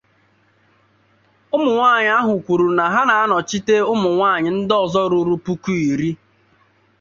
[1.55, 6.09] ụmụ nwaanyị ahụ kwuru na ha na-anọchite ụmụ nwaanyị ndị ọzọ ruru puku iri